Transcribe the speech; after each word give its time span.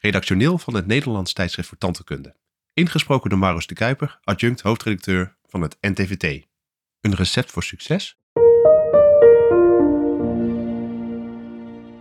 redactioneel 0.00 0.58
van 0.58 0.74
het 0.74 0.86
Nederlands 0.86 1.32
tijdschrift 1.32 1.68
voor 1.68 1.78
tandheelkunde. 1.78 2.36
Ingesproken 2.72 3.30
door 3.30 3.38
Maurits 3.38 3.66
de 3.66 3.74
Kuiper, 3.74 4.18
adjunct 4.22 4.60
hoofdredacteur 4.60 5.36
van 5.46 5.60
het 5.60 5.76
NTVT. 5.80 6.46
Een 7.00 7.14
recept 7.14 7.50
voor 7.50 7.62
succes? 7.62 8.18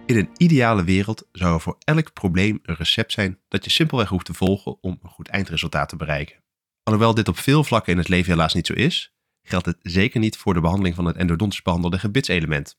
In 0.05 0.17
een 0.17 0.29
ideale 0.37 0.83
wereld 0.83 1.27
zou 1.31 1.53
er 1.53 1.61
voor 1.61 1.77
elk 1.79 2.13
probleem 2.13 2.59
een 2.63 2.75
recept 2.75 3.11
zijn 3.11 3.39
dat 3.47 3.63
je 3.63 3.69
simpelweg 3.69 4.09
hoeft 4.09 4.25
te 4.25 4.33
volgen 4.33 4.83
om 4.83 4.99
een 5.03 5.09
goed 5.09 5.27
eindresultaat 5.27 5.89
te 5.89 5.95
bereiken. 5.95 6.43
Alhoewel 6.83 7.13
dit 7.13 7.27
op 7.27 7.37
veel 7.37 7.63
vlakken 7.63 7.91
in 7.91 7.97
het 7.97 8.07
leven 8.07 8.31
helaas 8.31 8.53
niet 8.53 8.67
zo 8.67 8.73
is, 8.73 9.13
geldt 9.41 9.65
het 9.65 9.77
zeker 9.81 10.19
niet 10.19 10.37
voor 10.37 10.53
de 10.53 10.61
behandeling 10.61 10.95
van 10.95 11.05
het 11.05 11.15
endodontisch 11.15 11.61
behandelde 11.61 11.99
gebitselement. 11.99 12.77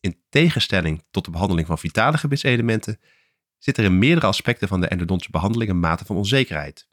In 0.00 0.22
tegenstelling 0.28 1.04
tot 1.10 1.24
de 1.24 1.30
behandeling 1.30 1.66
van 1.66 1.78
vitale 1.78 2.18
gebitselementen 2.18 3.00
zit 3.58 3.78
er 3.78 3.84
in 3.84 3.98
meerdere 3.98 4.26
aspecten 4.26 4.68
van 4.68 4.80
de 4.80 4.88
endodontische 4.88 5.32
behandeling 5.32 5.70
een 5.70 5.80
mate 5.80 6.04
van 6.04 6.16
onzekerheid. 6.16 6.88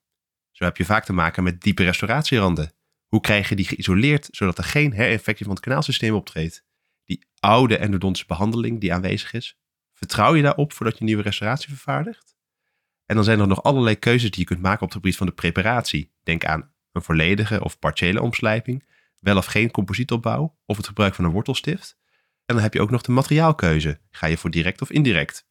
Zo 0.52 0.64
heb 0.64 0.78
je 0.78 0.86
vaak 0.86 1.06
te 1.06 1.14
maken 1.14 1.44
met 1.44 1.62
diepe 1.62 1.84
restauratieranden. 1.84 2.74
Hoe 3.08 3.22
krijg 3.22 3.50
je 3.50 3.56
die 3.56 3.68
geïsoleerd 3.68 4.28
zodat 4.32 4.58
er 4.58 4.64
geen 4.64 4.94
herinfectie 4.94 5.46
van 5.46 5.56
het 5.56 5.64
kanaalsysteem 5.64 6.14
optreedt? 6.14 6.66
Die 7.06 7.28
oude 7.40 7.78
endodontische 7.78 8.28
behandeling 8.28 8.80
die 8.80 8.94
aanwezig 8.94 9.34
is, 9.34 9.58
vertrouw 9.94 10.36
je 10.36 10.42
daarop 10.42 10.74
voordat 10.74 10.98
je 10.98 11.04
nieuwe 11.04 11.22
restauratie 11.22 11.70
vervaardigt? 11.70 12.36
En 13.06 13.16
dan 13.16 13.24
zijn 13.24 13.40
er 13.40 13.48
nog 13.48 13.64
allerlei 13.64 13.96
keuzes 13.96 14.32
die 14.32 14.40
je 14.40 14.46
kunt 14.46 14.62
maken 14.62 14.82
op 14.82 14.88
het 14.88 14.98
gebied 14.98 15.18
van 15.18 15.28
de 15.28 15.34
preparatie. 15.34 16.14
Denk 16.24 16.46
aan 16.46 16.72
een 16.92 17.02
volledige 17.02 17.64
of 17.64 17.80
partiële 17.80 18.22
omslijping, 18.22 18.88
wel 19.20 19.38
of 19.38 19.46
geen 19.46 19.72
composietopbouw 19.72 20.58
of 20.66 20.78
het 20.78 20.88
gebruik 20.88 21.16
van 21.16 21.26
een 21.26 21.32
wortelstift. 21.32 21.98
En 22.46 22.56
dan 22.56 22.64
heb 22.64 22.74
je 22.74 22.82
ook 22.82 22.92
nog 22.92 23.02
de 23.02 23.12
materiaalkeuze. 23.12 24.00
Ga 24.10 24.28
je 24.28 24.38
voor 24.38 24.50
direct 24.50 24.82
of 24.82 24.92
indirect? 24.92 25.48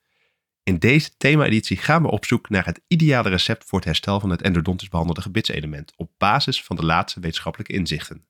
In 0.65 0.79
deze 0.79 1.17
thema-editie 1.17 1.77
gaan 1.77 2.03
we 2.03 2.11
op 2.11 2.25
zoek 2.25 2.49
naar 2.49 2.65
het 2.65 2.81
ideale 2.87 3.29
recept 3.29 3.65
voor 3.65 3.79
het 3.79 3.89
herstel 3.89 4.21
van 4.21 4.31
het 4.31 4.43
endodontisch 4.43 4.89
behandelde 4.89 5.21
gebitselement 5.21 5.93
op 5.97 6.11
basis 6.19 6.65
van 6.65 6.77
de 6.77 6.85
laatste 6.85 7.21
wetenschappelijke 7.21 7.73
inzichten. 7.73 8.27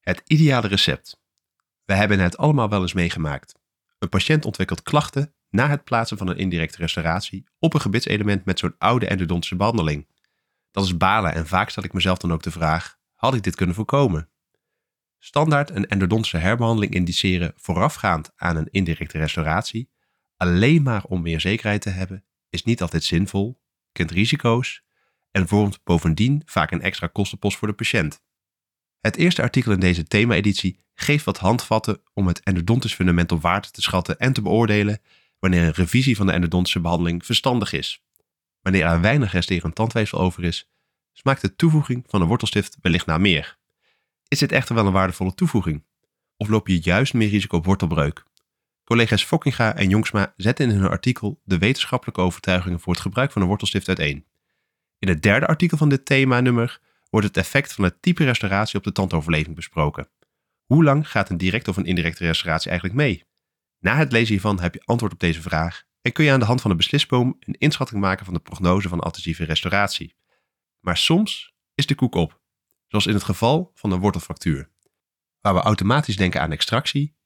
Het 0.00 0.22
ideale 0.26 0.68
recept. 0.68 1.20
We 1.84 1.94
hebben 1.94 2.18
het 2.18 2.36
allemaal 2.36 2.68
wel 2.68 2.80
eens 2.82 2.92
meegemaakt. 2.92 3.54
Een 3.98 4.08
patiënt 4.08 4.44
ontwikkelt 4.44 4.82
klachten 4.82 5.34
na 5.50 5.68
het 5.68 5.84
plaatsen 5.84 6.18
van 6.18 6.28
een 6.28 6.36
indirecte 6.36 6.78
restauratie 6.78 7.44
op 7.58 7.74
een 7.74 7.80
gebitselement 7.80 8.44
met 8.44 8.58
zo'n 8.58 8.74
oude 8.78 9.06
endodontische 9.06 9.56
behandeling. 9.56 10.08
Dat 10.70 10.84
is 10.84 10.96
balen 10.96 11.34
en 11.34 11.46
vaak 11.46 11.70
stel 11.70 11.84
ik 11.84 11.92
mezelf 11.92 12.18
dan 12.18 12.32
ook 12.32 12.42
de 12.42 12.50
vraag: 12.50 12.98
had 13.14 13.34
ik 13.34 13.42
dit 13.42 13.54
kunnen 13.54 13.74
voorkomen? 13.74 14.28
Standaard 15.18 15.70
een 15.70 15.86
endodontische 15.86 16.36
herbehandeling 16.36 16.94
indiceren 16.94 17.52
voorafgaand 17.56 18.32
aan 18.36 18.56
een 18.56 18.68
indirecte 18.70 19.18
restauratie, 19.18 19.90
alleen 20.40 20.82
maar 20.82 21.04
om 21.04 21.22
meer 21.22 21.40
zekerheid 21.40 21.82
te 21.82 21.90
hebben, 21.90 22.24
is 22.50 22.64
niet 22.64 22.82
altijd 22.82 23.04
zinvol, 23.04 23.60
kent 23.92 24.10
risico's 24.10 24.82
en 25.30 25.48
vormt 25.48 25.84
bovendien 25.84 26.42
vaak 26.44 26.70
een 26.70 26.82
extra 26.82 27.06
kostenpost 27.06 27.58
voor 27.58 27.68
de 27.68 27.74
patiënt. 27.74 28.22
Het 29.00 29.16
eerste 29.16 29.42
artikel 29.42 29.72
in 29.72 29.80
deze 29.80 30.04
thema-editie 30.04 30.78
geeft 30.94 31.24
wat 31.24 31.38
handvatten 31.38 32.02
om 32.14 32.26
het 32.26 32.40
endodontisch 32.42 32.94
fundament 32.94 33.32
op 33.32 33.42
waarde 33.42 33.70
te 33.70 33.82
schatten 33.82 34.18
en 34.18 34.32
te 34.32 34.42
beoordelen 34.42 35.00
wanneer 35.38 35.62
een 35.62 35.72
revisie 35.72 36.16
van 36.16 36.26
de 36.26 36.32
endodontische 36.32 36.80
behandeling 36.80 37.26
verstandig 37.26 37.72
is. 37.72 38.02
Wanneer 38.60 38.84
er 38.84 39.00
weinig 39.00 39.32
resterend 39.32 39.74
tandweefsel 39.74 40.18
over 40.18 40.44
is, 40.44 40.70
smaakt 41.12 41.40
de 41.40 41.56
toevoeging 41.56 42.04
van 42.06 42.20
een 42.20 42.28
wortelstift 42.28 42.76
wellicht 42.80 43.06
naar 43.06 43.20
meer. 43.20 43.58
Is 44.28 44.38
dit 44.38 44.52
echter 44.52 44.74
wel 44.74 44.86
een 44.86 44.92
waardevolle 44.92 45.34
toevoeging? 45.34 45.84
Of 46.36 46.48
loop 46.48 46.68
je 46.68 46.80
juist 46.82 47.14
meer 47.14 47.28
risico 47.28 47.56
op 47.56 47.64
wortelbreuk? 47.64 48.24
Collega's 48.90 49.24
Fokkinga 49.24 49.74
en 49.74 49.88
Jongsma 49.88 50.32
zetten 50.36 50.70
in 50.70 50.76
hun 50.76 50.90
artikel 50.90 51.40
de 51.44 51.58
wetenschappelijke 51.58 52.20
overtuigingen 52.20 52.80
voor 52.80 52.92
het 52.92 53.02
gebruik 53.02 53.32
van 53.32 53.42
een 53.42 53.48
wortelstift 53.48 53.88
uiteen. 53.88 54.26
In 54.98 55.08
het 55.08 55.22
derde 55.22 55.46
artikel 55.46 55.76
van 55.76 55.88
dit 55.88 56.04
thema-nummer 56.04 56.80
wordt 57.10 57.26
het 57.26 57.36
effect 57.36 57.72
van 57.72 57.84
het 57.84 58.02
type 58.02 58.24
restauratie 58.24 58.78
op 58.78 58.84
de 58.84 58.92
tandoverleving 58.92 59.54
besproken. 59.54 60.08
Hoe 60.64 60.84
lang 60.84 61.10
gaat 61.10 61.30
een 61.30 61.36
directe 61.36 61.70
of 61.70 61.76
een 61.76 61.84
indirecte 61.84 62.24
restauratie 62.24 62.70
eigenlijk 62.70 63.00
mee? 63.00 63.24
Na 63.78 63.96
het 63.96 64.12
lezen 64.12 64.28
hiervan 64.28 64.60
heb 64.60 64.74
je 64.74 64.82
antwoord 64.84 65.12
op 65.12 65.20
deze 65.20 65.42
vraag 65.42 65.82
en 66.02 66.12
kun 66.12 66.24
je 66.24 66.32
aan 66.32 66.40
de 66.40 66.46
hand 66.46 66.60
van 66.60 66.70
de 66.70 66.76
beslisboom 66.76 67.36
een 67.40 67.58
inschatting 67.58 68.00
maken 68.00 68.24
van 68.24 68.34
de 68.34 68.40
prognose 68.40 68.88
van 68.88 69.00
adhesieve 69.00 69.44
restauratie. 69.44 70.14
Maar 70.80 70.96
soms 70.96 71.54
is 71.74 71.86
de 71.86 71.94
koek 71.94 72.14
op, 72.14 72.40
zoals 72.86 73.06
in 73.06 73.14
het 73.14 73.24
geval 73.24 73.70
van 73.74 73.90
een 73.90 74.00
wortelfractuur. 74.00 74.70
Waar 75.40 75.54
we 75.54 75.60
automatisch 75.60 76.16
denken 76.16 76.40
aan 76.40 76.52
extractie, 76.52 77.18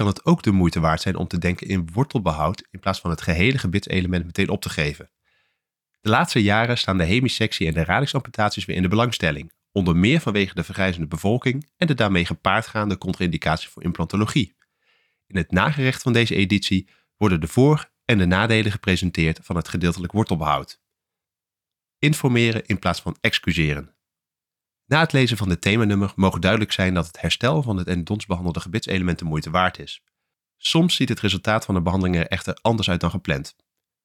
kan 0.00 0.08
het 0.08 0.24
ook 0.24 0.42
de 0.42 0.50
moeite 0.50 0.80
waard 0.80 1.00
zijn 1.00 1.16
om 1.16 1.26
te 1.26 1.38
denken 1.38 1.66
in 1.66 1.88
wortelbehoud 1.92 2.66
in 2.70 2.80
plaats 2.80 3.00
van 3.00 3.10
het 3.10 3.22
gehele 3.22 3.58
gebitselement 3.58 4.24
meteen 4.24 4.48
op 4.48 4.62
te 4.62 4.68
geven. 4.68 5.10
De 6.00 6.08
laatste 6.08 6.42
jaren 6.42 6.78
staan 6.78 6.98
de 6.98 7.04
hemissectie 7.04 7.66
en 7.66 7.74
de 7.74 7.84
radixamputaties 7.84 8.64
weer 8.64 8.76
in 8.76 8.82
de 8.82 8.88
belangstelling, 8.88 9.52
onder 9.72 9.96
meer 9.96 10.20
vanwege 10.20 10.54
de 10.54 10.64
vergrijzende 10.64 11.06
bevolking 11.06 11.70
en 11.76 11.86
de 11.86 11.94
daarmee 11.94 12.24
gepaardgaande 12.24 12.98
contra-indicatie 12.98 13.68
voor 13.68 13.82
implantologie. 13.82 14.56
In 15.26 15.36
het 15.36 15.50
nagerecht 15.50 16.02
van 16.02 16.12
deze 16.12 16.34
editie 16.34 16.88
worden 17.16 17.40
de 17.40 17.48
voor- 17.48 17.90
en 18.04 18.18
de 18.18 18.26
nadelen 18.26 18.72
gepresenteerd 18.72 19.38
van 19.42 19.56
het 19.56 19.68
gedeeltelijk 19.68 20.12
wortelbehoud. 20.12 20.80
Informeren 21.98 22.66
in 22.66 22.78
plaats 22.78 23.00
van 23.00 23.16
excuseren. 23.20 23.94
Na 24.90 25.00
het 25.00 25.12
lezen 25.12 25.36
van 25.36 25.48
dit 25.48 25.60
themanummer 25.60 26.12
mogen 26.16 26.40
duidelijk 26.40 26.72
zijn 26.72 26.94
dat 26.94 27.06
het 27.06 27.20
herstel 27.20 27.62
van 27.62 27.76
het 27.76 27.86
endodontisch 27.86 28.26
behandelde 28.26 28.60
gebitselement 28.60 29.18
de 29.18 29.24
moeite 29.24 29.50
waard 29.50 29.78
is. 29.78 30.02
Soms 30.56 30.94
ziet 30.94 31.08
het 31.08 31.20
resultaat 31.20 31.64
van 31.64 31.74
de 31.74 31.82
behandeling 31.82 32.16
er 32.16 32.26
echter 32.26 32.58
anders 32.62 32.90
uit 32.90 33.00
dan 33.00 33.10
gepland. 33.10 33.56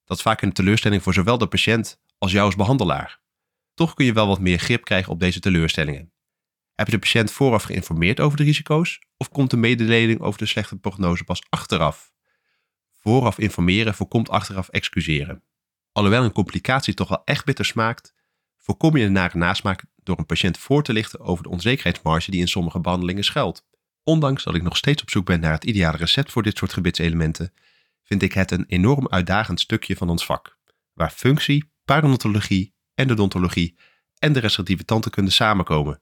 Dat 0.04 0.18
is 0.18 0.24
vaak 0.24 0.42
een 0.42 0.54
teleurstelling 0.54 1.04
voor 1.04 1.14
zowel 1.14 1.38
de 1.38 1.48
patiënt 1.48 2.00
als 2.18 2.32
jou 2.32 2.46
als 2.46 2.56
behandelaar. 2.56 3.20
Toch 3.74 3.94
kun 3.94 4.06
je 4.06 4.14
wel 4.14 4.28
wat 4.28 4.40
meer 4.40 4.60
grip 4.60 4.84
krijgen 4.84 5.12
op 5.12 5.20
deze 5.20 5.40
teleurstellingen. 5.40 6.12
Heb 6.76 6.86
je 6.86 6.94
de 6.94 7.00
patiënt 7.00 7.32
vooraf 7.32 7.64
geïnformeerd 7.64 8.20
over 8.20 8.38
de 8.38 8.44
risico's 8.44 9.00
of 9.18 9.30
komt 9.30 9.50
de 9.50 9.58
mededeling 9.58 10.20
over 10.20 10.40
de 10.40 10.46
slechte 10.46 10.78
prognose 10.78 11.24
pas 11.24 11.44
achteraf? 11.50 12.14
Vooraf 12.92 13.38
informeren 13.38 13.94
voorkomt 13.94 14.30
achteraf 14.30 14.70
excuseren. 14.70 15.44
Alhoewel 15.92 16.24
een 16.24 16.32
complicatie 16.32 16.94
toch 16.94 17.10
wel 17.10 17.22
echt 17.24 17.46
bitter 17.46 17.66
smaakt, 17.66 18.14
voorkom 18.58 18.98
je 18.98 19.06
een 19.06 19.12
nare 19.12 19.38
nasmaak 19.38 19.84
door 20.06 20.18
een 20.20 20.26
patiënt 20.26 20.58
voor 20.58 20.84
te 20.84 20.94
lichten 20.94 21.20
over 21.20 21.44
de 21.44 21.50
onzekerheidsmarge 21.50 22.32
die 22.32 22.40
in 22.40 22.48
sommige 22.48 22.80
behandelingen 22.80 23.24
schuilt. 23.24 23.66
Ondanks 24.04 24.44
dat 24.44 24.56
ik 24.56 24.64
nog 24.64 24.78
steeds 24.78 25.02
op 25.02 25.10
zoek 25.10 25.26
ben 25.26 25.40
naar 25.40 25.52
het 25.52 25.64
ideale 25.64 25.98
recept 25.98 26.32
voor 26.32 26.44
dit 26.44 26.58
soort 26.58 26.74
gebitselementen, 26.74 27.54
vind 28.04 28.22
ik 28.22 28.34
het 28.34 28.52
een 28.52 28.66
enorm 28.68 29.08
uitdagend 29.10 29.60
stukje 29.60 29.96
van 29.96 30.10
ons 30.10 30.26
vak, 30.26 30.58
waar 30.94 31.12
functie, 31.12 31.72
parodontologie, 31.86 32.74
endodontologie 32.94 33.78
en 34.20 34.34
de 34.34 34.40
restauratieve 34.40 34.86
tandheelkunde 34.86 35.32
samenkomen. 35.32 36.02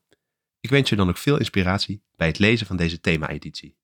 Ik 0.59 0.69
wens 0.69 0.89
je 0.89 0.95
dan 0.95 1.09
ook 1.09 1.17
veel 1.17 1.37
inspiratie 1.37 2.03
bij 2.15 2.27
het 2.27 2.39
lezen 2.39 2.67
van 2.67 2.77
deze 2.77 2.99
thema-editie. 2.99 3.77